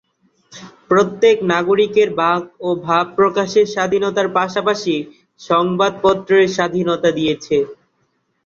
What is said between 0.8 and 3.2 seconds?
প্রত্যেক নাগরিকের বাক ও ভাব